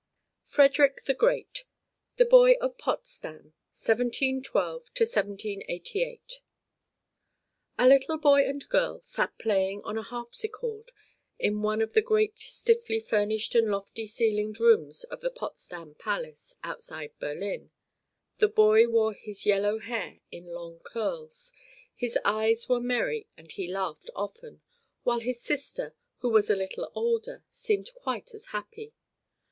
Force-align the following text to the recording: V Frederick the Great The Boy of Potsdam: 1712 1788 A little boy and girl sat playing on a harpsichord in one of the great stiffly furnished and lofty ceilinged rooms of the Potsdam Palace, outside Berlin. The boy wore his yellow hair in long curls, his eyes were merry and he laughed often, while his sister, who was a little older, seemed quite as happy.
V 0.41 0.53
Frederick 0.53 1.03
the 1.03 1.13
Great 1.13 1.63
The 2.15 2.25
Boy 2.25 2.53
of 2.59 2.79
Potsdam: 2.79 3.53
1712 3.69 4.85
1788 4.97 6.41
A 7.77 7.87
little 7.87 8.17
boy 8.17 8.49
and 8.49 8.67
girl 8.67 8.99
sat 9.01 9.37
playing 9.37 9.83
on 9.83 9.99
a 9.99 10.01
harpsichord 10.01 10.91
in 11.37 11.61
one 11.61 11.81
of 11.81 11.93
the 11.93 12.01
great 12.01 12.39
stiffly 12.39 12.99
furnished 12.99 13.53
and 13.53 13.67
lofty 13.69 14.07
ceilinged 14.07 14.59
rooms 14.59 15.03
of 15.03 15.21
the 15.21 15.29
Potsdam 15.29 15.93
Palace, 15.93 16.55
outside 16.63 17.11
Berlin. 17.19 17.69
The 18.39 18.49
boy 18.49 18.87
wore 18.87 19.13
his 19.13 19.45
yellow 19.45 19.77
hair 19.77 20.21
in 20.31 20.47
long 20.51 20.79
curls, 20.79 21.51
his 21.95 22.17
eyes 22.25 22.67
were 22.67 22.81
merry 22.81 23.27
and 23.37 23.51
he 23.51 23.67
laughed 23.67 24.09
often, 24.15 24.61
while 25.03 25.19
his 25.19 25.39
sister, 25.43 25.93
who 26.21 26.29
was 26.29 26.49
a 26.49 26.55
little 26.55 26.91
older, 26.95 27.43
seemed 27.51 27.93
quite 27.93 28.33
as 28.33 28.47
happy. 28.47 28.95